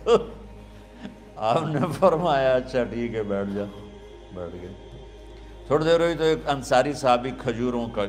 تو 0.04 0.16
آپ 1.36 1.62
نے 1.62 1.80
فرمایا 1.98 2.54
اچھا 2.54 2.84
ٹھیک 2.84 3.14
ہے، 3.14 3.22
بیٹھ 3.22 3.50
جا، 3.54 3.62
بیٹھ 4.34 4.56
گئے۔ 4.62 4.72
تھوڑی 5.66 5.84
دیر 5.84 6.00
ہوئی 6.00 6.14
تو 6.14 6.24
ایک 6.24 6.48
انصاری 6.48 6.92
صحابی 6.92 7.30
کھجوروں 7.38 7.88
کا 7.88 8.04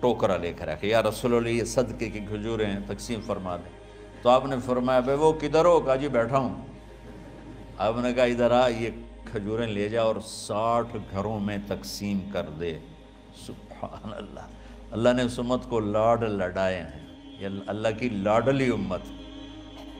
ٹوکرا 0.00 0.36
لے 0.36 0.52
کر 0.52 0.66
رکھے 0.66 0.88
یا 0.88 1.02
رسول 1.02 1.34
اللہ، 1.34 1.48
یہ 1.48 1.64
صدقے 1.64 2.10
کی 2.10 2.18
کھجوریں 2.18 2.66
ہیں، 2.66 2.80
تقسیم 2.86 3.20
فرما 3.20 3.56
دیں۔ 3.56 3.84
تو 4.22 4.28
آپ 4.30 4.46
نے 4.46 4.56
فرمایا، 4.66 5.00
بھائی، 5.00 5.18
وہ 5.18 5.32
کدھر 5.32 5.64
ہو؟ 5.64 5.80
کہا 5.80 5.96
جی 5.96 6.08
بیٹھا 6.08 6.38
ہوں۔ 6.38 6.66
آپ 7.78 7.94
نے 8.02 8.12
کہا، 8.12 8.24
ادھر 8.24 8.50
آ، 8.50 8.68
یہ 8.68 8.90
کھجوریں 9.32 9.66
لے 9.66 9.88
جا 9.88 10.02
اور 10.02 10.16
ساٹھ 10.24 10.96
گھروں 11.10 11.40
میں 11.40 11.58
تقسیم 11.66 12.18
کر 12.32 12.46
دے۔ 12.60 12.78
سبحان 13.46 14.10
اللہ۔ 14.16 14.40
اللہ 14.90 15.08
نے 15.08 15.22
اس 15.22 15.38
امت 15.38 15.60
کو 15.68 15.80
لاڈ 15.80 16.22
لڑائے 16.22 16.82
ہیں۔ 16.82 17.06
یہ 17.40 17.48
اللہ 17.66 17.88
کی 17.98 18.08
لاڈلی 18.08 18.68
امت۔ 18.68 19.00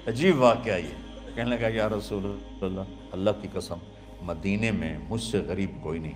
عجیب 0.08 0.42
واقعہ 0.42 0.72
یہ 0.72 1.34
کہنے 1.34 1.56
لگا، 1.56 1.68
یا 1.68 1.88
رسول 1.88 2.38
اللہ 2.62 2.80
اللہ 3.12 3.30
کی 3.42 3.48
قسم، 3.52 3.74
مدینے 4.22 4.70
میں 4.70 4.98
مجھ 5.08 5.22
سے 5.22 5.38
غریب 5.38 5.70
کوئی 5.82 5.98
نہیں۔ 5.98 6.12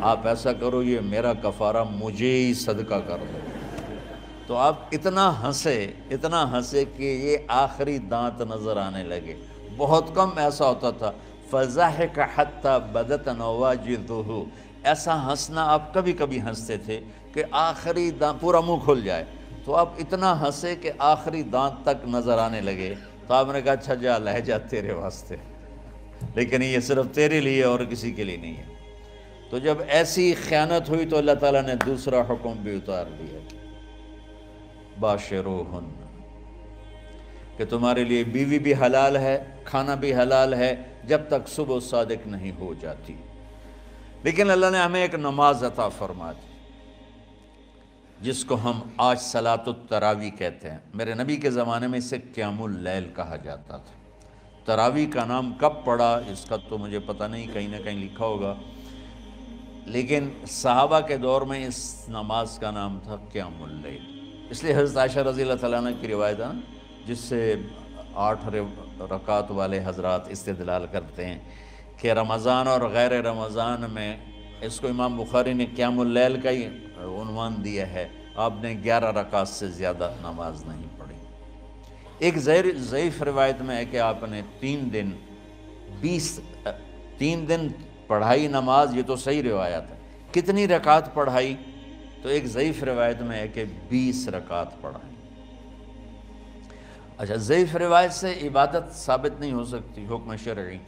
آپ 0.00 0.26
ایسا 0.26 0.52
کرو، 0.52 0.82
یہ 0.82 1.00
میرا 1.00 1.32
کفارہ 1.34 1.84
مجھے 1.90 2.46
ہی 2.46 2.54
صدقہ 2.54 2.94
کر 2.94 3.16
دو۔ 3.20 3.38
تو 4.46 4.56
آپ 4.56 4.80
اتنا 4.92 5.46
ہنسے 5.46 5.92
اتنا 6.10 6.52
ہنسے 6.52 6.84
کہ 6.96 7.02
یہ 7.02 7.36
آخری 7.48 7.98
دانت 7.98 8.40
نظر 8.40 8.76
آنے 8.76 9.02
لگے۔ 9.02 9.34
بہت 9.76 10.04
کم 10.14 10.30
ایسا 10.36 10.68
ہوتا 10.68 10.90
تھا۔ 10.90 11.12
فَزَحِكَ 11.50 12.20
حَتَّى 12.38 12.72
بَدَتَ 12.92 13.30
نَوَاجِدُهُ۔ 13.30 14.44
ایسا 14.84 15.30
ہنسنا 15.30 15.64
آپ 15.64 15.94
کبھی 15.94 16.12
کبھی 16.12 16.40
ہنستے 16.40 16.76
تھے 16.76 17.00
کہ 17.32 17.44
آخری 17.50 18.10
دانت 18.10 18.40
پورا 18.40 18.60
منہ 18.60 18.84
کھل 18.84 19.00
جائے۔ 19.04 19.24
تو 19.64 19.76
آپ 19.76 19.88
اتنا 19.98 20.46
ہنسے 20.46 20.76
کہ 20.76 20.92
آخری 20.98 21.42
دانت 21.42 21.84
تک 21.84 22.08
نظر 22.08 22.38
آنے 22.38 22.60
لگے۔ 22.60 22.94
تو 23.26 23.34
آپ 23.34 23.46
نے 23.52 23.62
کہا 23.62 23.72
اچھا 23.72 23.94
جا، 23.94 24.18
لہجہ 24.18 24.54
تیرے 24.70 24.92
واسطے۔ 24.92 25.36
لیکن 26.34 26.62
یہ 26.62 26.80
صرف 26.80 27.06
تیرے 27.12 27.40
لیے 27.40 27.64
اور 27.64 27.80
کسی 27.80 28.12
کے 28.12 28.24
لیے 28.24 28.36
نہیں 28.36 28.56
ہے۔ 28.56 28.64
تو 29.50 29.58
جب 29.58 29.76
ایسی 29.88 30.34
خیانت 30.34 30.88
ہوئی 30.88 31.06
تو 31.06 31.18
اللہ 31.18 31.32
تعالیٰ 31.40 31.62
نے 31.62 31.74
دوسرا 31.86 32.20
حکم 32.20 32.52
بھی 32.52 32.76
اتار 32.76 33.06
دیا۔ 33.18 33.38
باشروہن، 35.00 35.88
کہ 37.56 37.64
تمہارے 37.64 38.04
لیے 38.04 38.24
بیوی 38.24 38.58
بھی 38.58 38.74
حلال 38.74 39.16
ہے، 39.16 39.44
کھانا 39.64 39.94
بھی 39.94 40.14
حلال 40.14 40.54
ہے، 40.54 40.76
جب 41.04 41.20
تک 41.28 41.48
صبح 41.48 41.80
صادق 41.80 42.26
نہیں 42.26 42.52
ہو 42.58 42.74
جاتی۔ 42.80 43.14
لیکن 44.22 44.50
اللہ 44.50 44.66
نے 44.72 44.78
ہمیں 44.78 45.02
ایک 45.02 45.14
نماز 45.14 45.64
عطا 45.64 45.88
فرما 45.88 46.32
دی۔ 46.32 46.51
جس 48.22 48.44
کو 48.44 48.54
ہم 48.54 48.80
آج 48.96 49.20
صلاة 49.20 49.64
التراوی 49.66 50.30
کہتے 50.30 50.70
ہیں۔ 50.70 50.78
میرے 50.94 51.14
نبی 51.14 51.36
کے 51.36 51.50
زمانے 51.50 51.86
میں 51.86 51.98
اسے 51.98 52.18
قیام 52.34 52.62
اللیل 52.62 53.10
کہا 53.16 53.36
جاتا 53.36 53.76
تھا۔ 53.76 54.20
تراوی 54.64 55.06
کا 55.06 55.24
نام 55.24 55.52
کب 55.52 55.84
پڑا؟ 55.84 56.20
اس 56.28 56.44
کا 56.44 56.56
تو 56.68 56.78
مجھے 56.78 56.98
پتہ 56.98 57.24
نہیں، 57.24 57.46
کہیں 57.52 57.68
نہ 57.68 57.76
کہیں 57.84 58.04
لکھا 58.04 58.24
ہوگا۔ 58.24 58.54
لیکن 59.86 60.28
صحابہ 60.46 61.00
کے 61.00 61.16
دور 61.16 61.42
میں 61.42 61.66
اس 61.66 62.04
نماز 62.08 62.58
کا 62.58 62.70
نام 62.70 62.98
تھا 63.02 63.16
قیام 63.32 63.62
اللیل۔ 63.62 64.30
اس 64.50 64.64
لیے 64.64 64.74
حضرت 64.76 64.96
عائشہ 64.96 65.18
رضی 65.18 65.42
اللہ 65.42 65.54
تعالیٰ 65.54 65.84
کی 66.00 66.08
روایت 66.08 66.40
ہے 66.40 66.60
جس 67.06 67.18
سے 67.18 67.56
آٹھ 68.14 68.48
رکعت 69.00 69.50
والے 69.50 69.80
حضرات 69.84 70.28
استدلال 70.28 70.86
کرتے 70.92 71.26
ہیں 71.26 71.38
کہ 71.96 72.12
رمضان 72.12 72.68
اور 72.68 72.80
غیر 72.80 73.10
رمضان 73.10 73.84
میں، 73.92 74.16
اس 74.60 74.80
کو 74.80 74.88
امام 74.88 75.16
بخاری 75.16 75.52
نے 75.52 75.66
قیام 75.76 76.00
اللیل 76.00 76.40
کا 76.40 76.50
ہی 76.50 76.68
عنوان 77.04 77.54
دیا 77.64 77.88
ہے، 77.88 78.08
آپ 78.34 78.52
نے 78.62 78.74
گیارہ 78.84 79.12
رکعت 79.12 79.48
سے 79.48 79.68
زیادہ 79.68 80.12
نماز 80.20 80.64
نہیں 80.66 80.82
پڑھی۔ 80.98 81.14
ایک 82.18 82.36
ضعیف 82.76 83.22
روایت 83.22 83.60
میں 83.60 83.76
ہے 83.76 83.84
کہ 83.84 84.00
آپ 84.00 84.24
نے 84.28 84.42
تین 84.60 84.92
دن، 84.92 85.10
بیس، 86.00 86.40
تین 87.18 87.48
دن 87.48 87.68
پڑھائی 88.06 88.46
نماز، 88.46 88.96
یہ 88.96 89.02
تو 89.06 89.16
صحیح 89.16 89.42
روایت 89.42 89.90
ہے۔ 89.90 89.96
کتنی 90.32 90.68
رکعت 90.68 91.14
پڑھائی؟ 91.14 91.56
تو 92.22 92.28
ایک 92.28 92.46
ضعیف 92.46 92.82
روایت 92.82 93.20
میں 93.20 93.40
ہے 93.40 93.48
کہ 93.48 93.64
بیس 93.88 94.28
رکعت 94.28 94.80
پڑھائی۔ 94.80 95.14
اچھا 97.18 97.34
ضعیف 97.34 97.76
روایت 97.76 98.12
سے 98.12 98.32
عبادت 98.42 98.94
ثابت 98.94 99.40
نہیں 99.40 99.52
ہو 99.52 99.64
سکتی، 99.64 100.06
حکم 100.06 100.36
شرعی۔ 100.36 100.78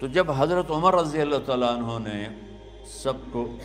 تو 0.00 0.06
جب 0.06 0.30
حضرت 0.30 0.70
عمر 0.70 0.94
رضی 0.94 1.20
اللہ 1.20 1.36
تعالیٰ 1.46 1.76
عنہ 1.76 2.08
نے 2.08 2.28
سب 2.86 3.12
کو 3.32 3.56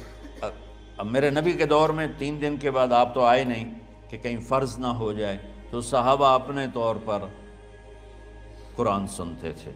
اب 0.99 1.05
میرے 1.05 1.29
نبی 1.29 1.51
کے 1.51 1.65
دور 1.65 1.89
میں 1.89 2.07
تین 2.17 2.41
دن 2.41 2.57
کے 2.57 2.71
بعد 2.71 2.91
آپ 2.91 3.13
تو 3.13 3.21
آئے 3.21 3.43
نہیں 3.43 3.73
کہ 4.09 4.17
کہیں 4.17 4.37
فرض 4.47 4.79
نہ 4.79 4.87
ہو 4.87 5.13
جائے، 5.13 5.37
تو 5.69 5.81
صحابہ 5.81 6.25
اپنے 6.25 6.65
طور 6.73 6.95
پر 7.05 7.19
قرآن 8.75 9.07
سنتے 9.07 9.51
تھے 9.51 9.71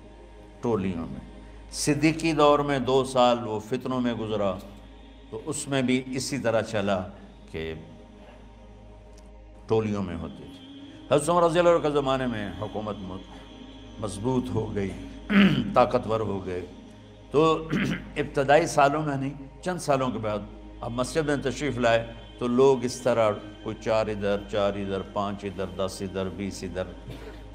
ٹولیوں 0.61 1.05
میں۔ 1.07 1.19
صدیقی 1.71 2.33
دور 2.33 2.59
میں 2.59 2.79
دو 2.79 3.03
سال 3.03 3.47
وہ 3.47 3.59
فتنوں 3.59 4.01
میں 4.01 4.13
گزرا، 4.13 4.55
تو 5.29 5.41
اس 5.45 5.67
میں 5.67 5.81
بھی 5.81 6.03
اسی 6.05 6.37
طرح 6.37 6.61
چلا 6.61 7.03
کہ 7.51 7.73
ٹولیوں 9.67 10.03
میں 10.03 10.15
ہوتے 10.15 10.43
تھے 10.43 10.81
حضرت 11.11 11.29
عمر 11.29 11.43
رضی 11.43 11.59
اللہ 11.59 11.77
کے 11.77 11.89
زمانے 11.89 12.27
میں 12.27 12.51
حکومت 12.61 12.95
مضبوط 13.99 14.49
ہو 14.49 14.75
گئی، 14.75 14.91
طاقتور 15.73 16.19
ہو 16.19 16.45
گئے۔ 16.45 16.65
تو 17.31 17.67
ابتدائی 18.17 18.67
سالوں 18.67 19.01
میں 19.01 19.17
نہیں، 19.17 19.63
چند 19.63 19.79
سالوں 19.79 20.09
کے 20.09 20.17
بعد 20.17 20.39
اب 20.83 20.91
مسجد 20.91 21.25
میں 21.25 21.35
تشریف 21.43 21.77
لائے 21.77 22.13
تو 22.37 22.47
لوگ 22.47 22.83
اس 22.83 23.01
طرح 23.01 23.31
کوئی 23.63 23.75
چار 23.81 24.07
ادھر 24.07 24.37
چار 24.51 24.73
ادھر، 24.73 25.01
پانچ 25.01 25.45
ادھر، 25.45 25.65
دس 25.65 26.01
ادھر، 26.01 26.29
بیس 26.29 26.63
ادھر۔ 26.63 26.83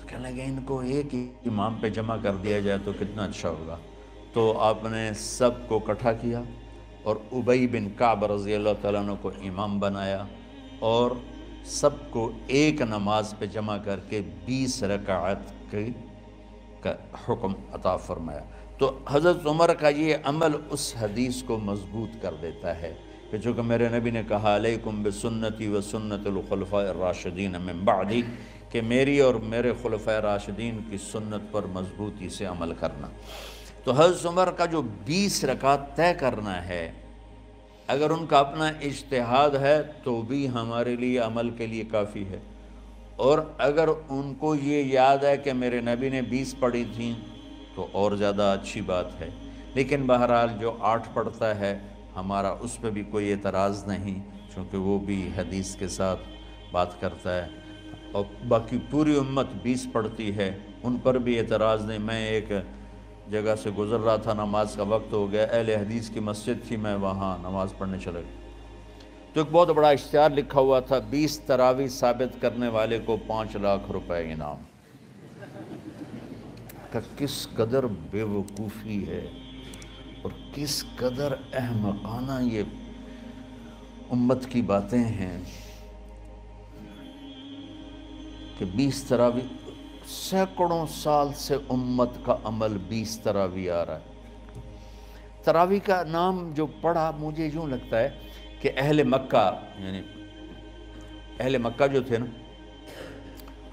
تو 0.00 0.06
کہنے 0.06 0.30
لگے 0.30 0.44
ان 0.44 0.58
کو 0.64 0.80
ایک 0.80 1.14
ہی 1.14 1.32
امام 1.46 1.74
پہ 1.74 1.88
جمع 1.88 2.16
کر 2.22 2.34
دیا 2.34 2.60
جائے 2.60 2.78
تو 2.84 2.92
کتنا 2.92 3.24
اچھا 3.24 3.48
ہوگا۔ 3.48 3.76
تو 4.32 4.58
آپ 4.58 4.84
نے 4.84 5.14
سب 5.14 5.50
کو 5.68 5.78
کٹھا 5.78 6.12
کیا 6.12 6.42
اور 7.02 7.16
عبی 7.32 7.66
بن 7.66 7.88
کعب 7.96 8.24
رضی 8.32 8.54
اللہ 8.54 8.68
تعالیٰ 8.80 9.00
عنہ 9.00 9.12
کو 9.20 9.28
امام 9.28 9.80
بنایا 9.80 10.24
اور 10.78 11.10
سب 11.64 11.90
کو 12.10 12.30
ایک 12.46 12.80
نماز 12.80 13.34
پہ 13.38 13.46
جمع 13.46 13.76
کر 13.76 14.00
کے 14.08 14.22
بیس 14.44 14.82
رکعت 14.82 15.70
کی 15.70 15.92
کا 16.80 16.94
حکم 17.28 17.52
عطا 17.72 17.96
فرمایا۔ 17.96 18.44
تو 18.78 18.98
حضرت 19.08 19.46
عمر 19.46 19.74
کا 19.74 19.88
یہ 19.88 20.16
عمل 20.24 20.52
اس 20.70 20.94
حدیث 21.00 21.42
کو 21.42 21.58
مضبوط 21.58 22.22
کر 22.22 22.34
دیتا 22.42 22.80
ہے۔ 22.80 22.94
کہ 23.30 23.38
چونکہ 23.38 23.62
میرے 23.62 23.88
نبی 23.88 24.10
نے 24.10 24.22
کہا، 24.28 24.56
علیکم 24.56 25.02
بسنتی 25.02 25.68
و 25.68 25.80
سنت 25.80 26.26
الخلفاء 26.26 26.80
الراشدین 26.80 27.52
من 27.52 27.78
بعدی، 27.78 28.22
کہ 28.70 28.80
میری 28.80 29.20
اور 29.20 29.34
میرے 29.34 29.72
خلفاء 29.82 30.20
راشدین 30.20 30.78
کی 30.90 30.96
سنت 30.96 31.52
پر 31.52 31.62
مضبوطی 31.62 32.28
سے 32.28 32.44
عمل 32.44 32.72
کرنا۔ 32.80 33.08
تو 33.84 33.92
حضرت 33.92 34.26
عمر 34.26 34.50
کا 34.50 34.66
جو 34.66 34.82
بیس 34.82 35.44
رکعت 35.44 35.96
طے 35.96 36.14
کرنا 36.18 36.68
ہے، 36.68 36.92
اگر 37.86 38.10
ان 38.10 38.26
کا 38.26 38.38
اپنا 38.38 38.68
اجتہاد 38.68 39.50
ہے 39.50 39.82
تو 40.02 40.22
بھی 40.22 40.48
ہمارے 40.48 40.96
لیے 40.96 41.18
عمل 41.18 41.50
کے 41.50 41.66
لیے 41.66 41.84
کافی 41.84 42.24
ہے۔ 42.24 42.38
اور 43.16 43.38
اگر 43.58 43.88
ان 44.08 44.34
کو 44.34 44.54
یہ 44.54 44.84
یاد 44.84 45.18
ہے 45.18 45.36
کہ 45.36 45.52
میرے 45.52 45.80
نبی 45.80 46.08
نے 46.08 46.22
بیس 46.22 46.54
پڑھی 46.58 46.84
تھیں، 46.96 47.14
تو 47.74 47.86
اور 47.92 48.12
زیادہ 48.12 48.56
اچھی 48.62 48.80
بات 48.80 49.20
ہے۔ 49.20 49.30
لیکن 49.74 50.06
بہرحال 50.06 50.48
جو 50.60 50.76
آٹھ 50.80 51.08
پڑھتا 51.14 51.60
ہے 51.60 51.78
ہمارا 52.16 52.54
اس 52.60 52.80
پہ 52.80 52.90
بھی 52.90 53.02
کوئی 53.02 53.32
اعتراض 53.32 53.86
نہیں، 53.86 54.20
چونکہ 54.54 54.76
وہ 54.76 54.98
بھی 54.98 55.30
حدیث 55.36 55.76
کے 55.76 55.88
ساتھ 55.88 56.20
بات 56.72 57.00
کرتا 57.00 57.44
ہے۔ 57.44 57.48
اور 58.12 58.24
باقی 58.48 58.78
پوری 58.90 59.18
امت 59.18 59.46
بیس 59.62 59.86
پڑھتی 59.92 60.36
ہے، 60.36 60.58
ان 60.82 60.96
پر 61.02 61.18
بھی 61.18 61.38
اعتراض 61.38 61.84
نہیں۔ 61.84 61.98
میں 61.98 62.26
ایک 62.26 62.48
جگہ 63.30 63.54
سے 63.62 63.70
گزر 63.70 64.00
رہا 64.00 64.16
تھا، 64.16 64.32
نماز 64.32 64.74
کا 64.76 64.82
وقت 64.82 65.12
ہو 65.12 65.32
گیا، 65.32 65.44
اہل 65.44 65.68
حدیث 65.68 66.10
کی 66.10 66.20
مسجد 66.20 66.68
تھی، 66.68 66.76
میں 66.76 66.96
وہاں 66.96 67.38
نماز 67.38 67.74
پڑھنے 67.78 67.98
چلے 67.98 68.20
گیا۔ 68.20 68.48
تو 69.32 69.40
ایک 69.40 69.48
بہت 69.52 69.68
بڑا 69.68 69.88
اشتہار 69.88 70.30
لکھا 70.30 70.60
ہوا 70.60 70.80
تھا، 70.80 70.98
بیس 70.98 71.40
تراوی 71.40 71.88
ثابت 71.88 72.42
کرنے 72.42 72.68
والے 72.68 72.98
کو 72.98 73.16
پانچ 73.26 73.56
لاکھ 73.56 73.90
روپے 73.90 74.32
انعام۔ 74.32 74.56
کا 76.92 77.00
کس 77.16 77.48
قدر 77.54 77.86
بے 78.10 78.22
وقوفی 78.22 79.08
ہے۔ 79.08 79.26
اور 80.22 80.30
کس 80.54 80.84
قدر 80.96 81.32
احمقانہ 81.52 82.42
یہ 82.42 82.62
امت 84.10 84.46
کی 84.48 84.62
باتیں 84.62 85.04
ہیں 85.04 85.40
کہ 88.58 88.64
بیس 88.64 89.02
تراوی 89.04 89.40
سینکڑوں 90.06 90.86
سال 90.94 91.28
سے 91.36 91.56
امت 91.68 92.10
کا 92.24 92.36
عمل 92.44 92.76
بیس 92.88 93.18
تراوی 93.20 93.68
آ 93.70 93.84
رہا 93.86 93.98
ہے۔ 93.98 94.16
تراوی 95.44 95.78
کا 95.78 96.02
نام 96.02 96.50
جو 96.54 96.66
پڑھا 96.80 97.10
مجھے 97.18 97.50
یوں 97.54 97.66
لگتا 97.66 98.00
ہے 98.00 98.08
کہ 98.60 98.70
اہل 98.76 99.02
مکہ 99.02 99.50
یعنی 99.78 100.02
اہل 101.40 101.58
مکہ 101.58 101.86
جو 101.86 102.02
تھے 102.02 102.18
نا، 102.18 102.26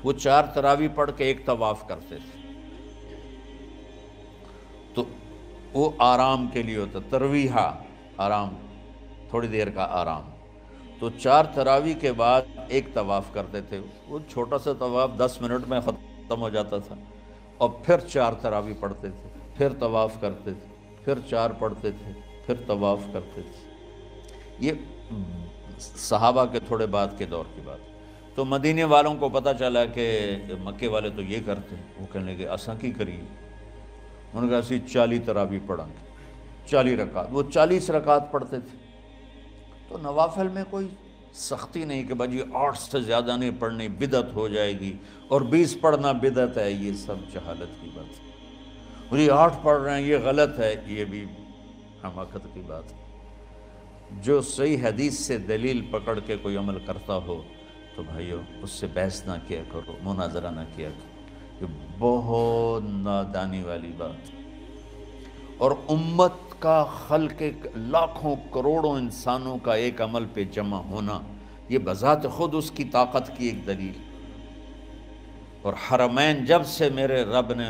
وہ 0.03 0.13
چار 0.13 0.43
تراوی 0.43 0.87
پڑھ 0.87 1.11
کے 1.17 1.23
ایک 1.23 1.45
طواف 1.45 1.87
کرتے 1.87 2.17
تھے۔ 2.17 2.34
وہ 5.75 5.91
آرام 5.97 6.47
کے 6.47 6.63
لیے 6.63 6.77
ہوتا، 6.77 6.99
ترویحہ، 7.09 7.77
آرام، 8.17 8.55
تھوڑی 9.29 9.47
دیر 9.47 9.69
کا 9.69 9.83
آرام۔ 9.83 10.21
تو 10.99 11.09
چار 11.09 11.45
تراوی 11.53 11.93
کے 11.93 12.11
بعد 12.11 12.41
ایک 12.67 12.93
طواف 12.93 13.23
کرتے 13.33 13.61
تھے۔ 13.61 13.79
وہ 14.07 14.19
چھوٹا 14.29 14.57
سا 14.57 14.73
طواف، 14.73 15.11
دس 15.17 15.41
منٹ 15.41 15.67
میں 15.67 15.79
ختم 15.79 16.41
ہو 16.41 16.49
جاتا 16.49 16.77
تھا۔ 16.77 16.95
اور 17.57 17.69
پھر 17.69 17.99
چار 17.99 18.33
تراوی 18.33 18.73
پڑھتے 18.79 19.09
تھے، 19.09 19.29
پھر 19.57 19.69
طواف 19.79 20.13
کرتے 20.21 20.53
تھے، 20.53 20.95
پھر 21.05 21.19
چار 21.29 21.49
پڑھتے 21.49 21.91
تھے، 21.91 22.11
پھر 22.45 22.55
طواف 22.67 22.99
کرتے 23.13 23.41
تھے۔ 23.41 23.71
یہ 24.59 24.73
صحابہ 25.79 26.45
کے 26.45 26.59
تھوڑے 26.59 26.85
بعد 26.85 27.07
کے 27.17 27.25
دور 27.25 27.45
کی 27.55 27.61
بات۔ 27.63 27.79
تو 28.35 28.45
مدینے 28.45 28.83
والوں 28.83 29.15
کو 29.15 29.29
پتہ 29.29 29.49
چلا 29.59 29.85
کہ 29.85 30.35
مکے 30.63 30.87
والے 30.87 31.09
تو 31.09 31.21
یہ 31.21 31.39
کرتے 31.45 31.75
ہیں۔ 31.75 31.83
وہ 31.99 32.13
کہنے 32.13 32.35
لگے، 32.35 32.47
اساں 32.47 32.75
کی 32.79 32.91
کریے؟ 32.91 33.44
انہوں 34.35 34.45
نے 34.45 34.49
کہا 34.49 34.57
اسی 34.57 34.79
چالی 34.79 35.19
تراوی 35.19 35.59
پڑھیں 35.67 35.85
گے۔ 35.85 36.15
چالی 36.67 36.97
رکعت۔ 36.97 37.27
وہ 37.31 37.43
چالیس 37.53 37.89
رکعت 37.89 38.31
پڑھتے 38.31 38.59
تھے۔ 38.59 38.77
تو 39.89 39.97
نوافل 39.97 40.47
میں 40.47 40.63
کوئی 40.69 40.87
سختی 41.33 41.85
نہیں 41.85 42.03
کہ 42.03 42.13
بھائی 42.13 42.31
جی 42.31 42.41
آٹھ 42.53 42.77
سے 42.77 43.01
زیادہ 43.01 43.37
نہیں 43.37 43.51
پڑھنی 43.59 43.87
بدت 43.87 44.33
ہو 44.33 44.47
جائے 44.47 44.79
گی 44.79 44.93
اور 45.27 45.41
بیس 45.41 45.77
پڑھنا 45.81 46.11
بدت 46.11 46.57
ہے، 46.57 46.71
یہ 46.71 46.93
سب 46.93 47.15
جہالت 47.33 47.81
کی 47.81 47.89
بات 47.95 48.05
ہے۔ 48.05 48.29
اور 49.09 49.17
یہ 49.17 49.31
آٹھ 49.31 49.53
پڑھ 49.61 49.81
رہے 49.81 49.93
ہیں، 49.93 50.07
یہ 50.07 50.17
غلط 50.23 50.59
ہے، 50.59 50.75
یہ 50.87 51.05
بھی 51.05 51.25
حماقت 52.03 52.47
کی 52.53 52.61
بات 52.67 52.83
ہے۔ 52.91 52.97
جو 54.21 54.41
صحیح 54.41 54.77
حدیث 54.83 55.19
سے 55.19 55.37
دلیل 55.37 55.81
پکڑ 55.91 56.19
کے 56.19 56.37
کوئی 56.37 56.57
عمل 56.57 56.79
کرتا 56.85 57.15
ہو 57.15 57.41
تو 57.95 58.03
بھائیو، 58.03 58.41
اس 58.61 58.71
سے 58.71 58.87
بحث 58.93 59.27
نہ 59.27 59.33
کیا 59.47 59.61
کرو، 59.71 59.93
مناظرہ 60.03 60.51
نہ 60.51 60.61
کیا 60.75 60.89
کرو۔ 60.89 61.14
یہ 61.61 61.65
بہت 61.99 62.83
نادانی 62.89 63.63
والی 63.63 63.91
بات۔ 63.97 64.35
اور 65.57 65.71
امت 65.89 66.31
کا 66.59 66.83
خلق 66.83 67.43
لاکھوں 67.75 68.35
کروڑوں 68.51 68.91
انسانوں 68.91 69.57
کا 69.57 69.73
ایک 69.73 70.01
عمل 70.01 70.25
پہ 70.33 70.43
جمع 70.43 70.77
ہونا، 70.77 71.19
یہ 71.69 71.79
بذات 71.79 72.23
خود 72.23 72.55
اس 72.55 72.71
کی 72.71 72.83
طاقت 72.83 73.31
کی 73.37 73.45
ایک 73.45 73.67
دلیل۔ 73.67 73.93
اور 75.61 75.73
حرمین 75.73 76.45
جب 76.45 76.65
سے 76.65 76.89
میرے 76.89 77.23
رب 77.23 77.53
نے 77.53 77.69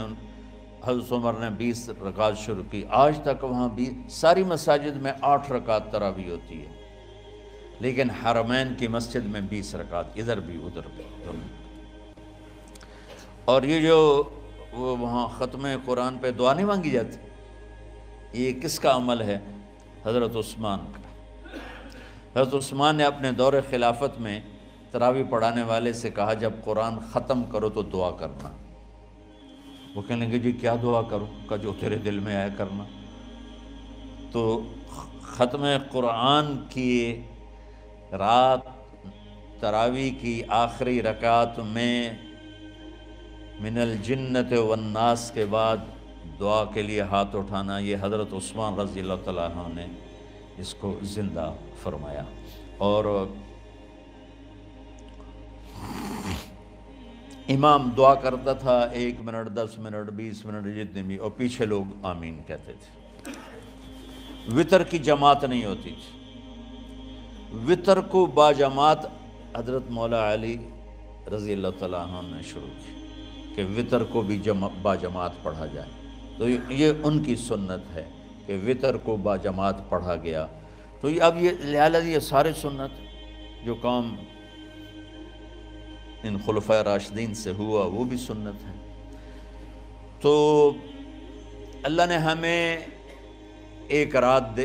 حضرت 0.86 1.12
عمر 1.12 1.34
نے 1.34 1.50
بیس 1.50 1.90
رکعت 1.90 2.38
شروع 2.38 2.64
کی، 2.72 2.84
آج 2.90 3.20
تک 3.24 3.44
وہاں 3.44 3.70
بھی 3.70 4.02
ساری 4.10 4.44
مساجد 4.44 4.96
میں 4.98 5.14
آٹھ 5.22 5.52
رکعت 5.52 5.92
تراوی 5.92 6.30
ہوتی 6.30 6.62
ہے۔ 6.62 6.72
لیکن 7.80 8.10
حرمین 8.10 8.74
کی 8.78 8.88
مسجد 8.88 9.26
میں 9.26 9.42
بیس 9.42 9.76
رکعت، 9.76 10.06
ادھر 10.16 10.40
بھی 10.40 10.56
ادھر 10.56 10.82
بھی۔ 10.96 11.65
اور 13.46 13.64
یہ 13.64 13.82
جو 13.82 14.24
وہ 14.74 14.98
وہاں 14.98 15.28
ختم 15.28 15.68
قرآن 15.86 16.18
پہ 16.18 16.32
دعا 16.32 16.54
نہیں 16.54 16.66
مانگی 16.66 16.90
جاتی، 16.90 17.18
یہ 18.44 18.54
کس 18.54 18.80
کا 18.80 18.96
عمل 18.96 19.22
ہے؟ 19.22 19.40
حضرت 20.06 20.36
عثمان 20.36 20.80
کا۔ 20.80 21.02
حضرت 22.42 22.54
عثمان 22.54 22.96
نے 22.96 23.04
اپنے 23.04 23.32
دور 23.32 23.54
خلافت 23.70 24.20
میں 24.20 24.40
تراوی 24.92 25.24
پڑھانے 25.24 25.64
والے 25.64 25.94
سے 25.94 26.10
کہا، 26.10 26.34
جب 26.34 26.54
قرآن 26.64 27.00
ختم 27.00 27.44
کرو 27.44 27.70
تو 27.70 27.82
دعا 27.82 28.12
کرنا۔ 28.12 28.52
وہ 29.96 30.02
کہنے 30.02 30.28
لگے 30.28 30.40
جی 30.40 30.52
کیا 30.52 30.76
دعا 30.82 31.02
کروں؟ 31.02 31.26
کا 31.48 31.56
جو 31.56 31.74
تیرے 31.80 31.98
دل 31.98 32.20
میں 32.20 32.36
آیا 32.36 32.48
کرنا۔ 32.58 32.84
تو 34.32 34.64
ختم 35.22 35.66
قرآن 35.92 36.58
کی 36.70 37.22
رات، 38.12 38.60
تراوی 39.60 40.10
کی 40.10 40.44
آخری 40.48 41.02
رکعت 41.02 41.60
میں 41.60 42.12
من 43.60 43.78
الجنت 43.78 44.54
والناس 44.54 45.32
کے 45.34 45.46
بعد 45.46 45.78
دعا 46.40 46.66
کے 46.66 46.82
لیے 46.82 47.02
ہاتھ 47.02 47.36
اٹھانا، 47.36 47.78
یہ 47.78 47.98
حضرت 48.02 48.34
عثمان 48.34 48.74
رضی 48.74 49.00
اللہ 49.00 49.14
تعالیٰ 49.24 49.50
نے 49.74 49.86
اس 50.58 50.74
کو 50.74 51.00
زندہ 51.02 51.54
فرمایا۔ 51.84 52.24
اور 52.78 53.28
امام 57.50 57.90
دعا 57.98 58.16
کرتا 58.16 58.54
تھا، 58.54 58.80
ایک 58.80 59.16
منٹ، 59.22 59.56
دس 59.56 59.80
منٹ، 59.80 60.10
بیس 60.10 60.46
منٹ 60.46 60.76
جتنے 60.76 61.04
بھی، 61.04 61.16
اور 61.16 61.32
پیچھے 61.32 61.66
لوگ 61.66 62.06
آمین 62.06 62.42
کہتے 62.48 62.74
تھے۔ 62.74 63.06
وطر 64.56 64.84
کی 64.84 64.98
جماعت 64.98 65.44
نہیں 65.44 65.66
ہوتی 65.66 65.90
تھی۔ 65.90 66.20
وطر 67.68 68.02
کو 68.02 68.26
با 68.26 68.52
جماعت 68.52 69.06
حضرت 69.58 69.84
مولا 69.90 70.34
علی 70.34 70.58
رضی 71.36 71.54
اللہ 71.54 71.68
تعالیٰ 71.80 72.08
عنہ 72.08 72.36
نے 72.36 72.44
شروع 72.44 72.68
کی۔ 72.68 72.95
کہ 73.56 73.66
وطر 73.66 74.04
کو 74.04 74.22
بھی 74.22 74.40
با 74.82 74.96
جماعت 74.96 75.32
پڑھا 75.44 75.66
جائے۔ 75.66 75.90
تو 76.38 76.50
یہ 76.74 76.92
ان 77.04 77.24
کی 77.24 77.36
سنت 77.36 77.96
ہے 77.96 78.10
کہ 78.46 78.58
وطر 78.68 78.98
کو 78.98 79.16
با 79.16 79.36
جماعت 79.36 79.90
پڑھا 79.90 80.16
گیا۔ 80.16 80.48
تو 81.02 81.10
یہ 81.10 81.22
اب 81.22 81.44
یہ، 81.44 81.52
لہٰذا 81.60 81.98
یہ 81.98 82.20
سارے 82.20 82.54
سنت 82.62 82.92
جو 83.66 83.76
کام 83.76 84.16
ان 86.24 86.38
خلفۂ 86.46 86.76
راشدین 86.76 87.34
سے 87.34 87.52
ہوا، 87.52 87.86
وہ 87.86 88.04
بھی 88.04 88.18
سنت 88.18 88.64
ہے 88.64 88.74
تو 90.22 90.72
اللہ 91.84 92.02
نے 92.10 92.18
ہمیں 92.18 92.78
ایک 93.88 94.16
رات 94.16 94.58
دے، 94.58 94.64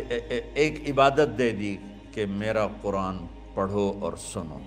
ایک 0.54 0.90
عبادت 0.90 1.38
دے 1.38 1.50
دی 1.50 1.76
کہ 2.12 2.26
میرا 2.26 2.66
قرآن 2.82 3.18
پڑھو 3.54 3.98
اور 4.00 4.12
سنو۔ 4.16 4.58